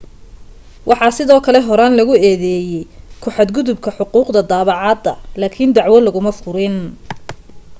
[0.89, 2.81] waxaa sidoo kale horaan lagu eedeeyay
[3.21, 6.75] ku xad gudubka xuquuqda daabacaadda laakin dacwo laguma furin